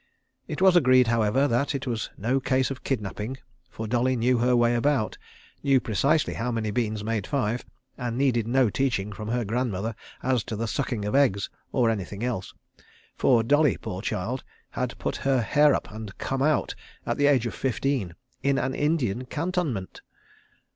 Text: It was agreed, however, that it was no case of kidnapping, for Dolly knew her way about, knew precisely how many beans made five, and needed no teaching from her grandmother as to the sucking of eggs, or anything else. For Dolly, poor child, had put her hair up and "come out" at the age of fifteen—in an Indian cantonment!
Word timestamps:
It 0.47 0.63
was 0.63 0.75
agreed, 0.75 1.05
however, 1.05 1.47
that 1.47 1.75
it 1.75 1.85
was 1.85 2.09
no 2.17 2.39
case 2.39 2.71
of 2.71 2.83
kidnapping, 2.83 3.37
for 3.69 3.85
Dolly 3.85 4.15
knew 4.15 4.39
her 4.39 4.55
way 4.55 4.73
about, 4.73 5.15
knew 5.61 5.79
precisely 5.79 6.33
how 6.33 6.51
many 6.51 6.71
beans 6.71 7.03
made 7.03 7.27
five, 7.27 7.63
and 7.99 8.17
needed 8.17 8.47
no 8.47 8.71
teaching 8.71 9.11
from 9.13 9.27
her 9.27 9.45
grandmother 9.45 9.93
as 10.23 10.43
to 10.45 10.55
the 10.55 10.67
sucking 10.67 11.05
of 11.05 11.13
eggs, 11.13 11.51
or 11.71 11.91
anything 11.91 12.23
else. 12.23 12.51
For 13.15 13.43
Dolly, 13.43 13.77
poor 13.77 14.01
child, 14.01 14.43
had 14.71 14.97
put 14.97 15.17
her 15.17 15.39
hair 15.43 15.75
up 15.75 15.91
and 15.91 16.17
"come 16.17 16.41
out" 16.41 16.73
at 17.05 17.17
the 17.17 17.27
age 17.27 17.45
of 17.45 17.53
fifteen—in 17.53 18.57
an 18.57 18.73
Indian 18.73 19.25
cantonment! 19.27 20.01